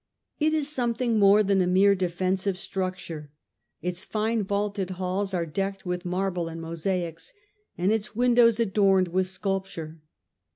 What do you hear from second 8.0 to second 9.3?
windows adorned with